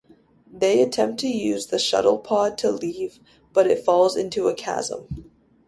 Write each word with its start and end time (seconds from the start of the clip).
They 0.51 0.81
attempt 0.81 1.19
to 1.19 1.27
use 1.27 1.67
the 1.67 1.77
shuttlepod 1.77 2.57
to 2.57 2.71
leave, 2.71 3.19
but 3.53 3.67
it 3.67 3.85
falls 3.85 4.15
into 4.15 4.47
a 4.47 4.55
chasm. 4.55 5.29